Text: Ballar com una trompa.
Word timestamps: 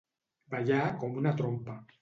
Ballar 0.53 0.81
com 1.05 1.21
una 1.23 1.37
trompa. 1.43 1.81